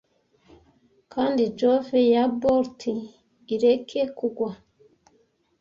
[1.13, 2.79] Kandi Jove ya bolt
[3.53, 4.51] ireke kugwa!